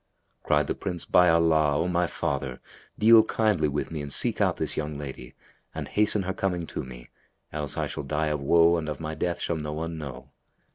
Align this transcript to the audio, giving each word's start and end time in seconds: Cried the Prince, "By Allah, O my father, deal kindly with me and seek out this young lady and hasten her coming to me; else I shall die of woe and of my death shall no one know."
Cried 0.41 0.65
the 0.65 0.73
Prince, 0.73 1.05
"By 1.05 1.29
Allah, 1.29 1.77
O 1.77 1.87
my 1.87 2.07
father, 2.07 2.59
deal 2.97 3.23
kindly 3.23 3.67
with 3.67 3.91
me 3.91 4.01
and 4.01 4.11
seek 4.11 4.41
out 4.41 4.57
this 4.57 4.75
young 4.75 4.97
lady 4.97 5.35
and 5.75 5.87
hasten 5.87 6.23
her 6.23 6.33
coming 6.33 6.65
to 6.73 6.83
me; 6.83 7.09
else 7.53 7.77
I 7.77 7.85
shall 7.85 8.01
die 8.01 8.29
of 8.29 8.41
woe 8.41 8.77
and 8.77 8.89
of 8.89 8.99
my 8.99 9.13
death 9.13 9.39
shall 9.39 9.57
no 9.57 9.73
one 9.73 9.99
know." 9.99 10.31